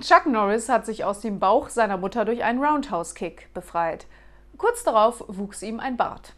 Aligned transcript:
Chuck 0.00 0.26
Norris 0.26 0.68
hat 0.68 0.86
sich 0.86 1.04
aus 1.04 1.20
dem 1.20 1.38
Bauch 1.38 1.68
seiner 1.68 1.98
Mutter 1.98 2.24
durch 2.24 2.42
einen 2.42 2.64
Roundhouse-Kick 2.64 3.52
befreit. 3.52 4.06
Kurz 4.56 4.82
darauf 4.82 5.22
wuchs 5.28 5.62
ihm 5.62 5.78
ein 5.78 5.96
Bart. 5.96 6.34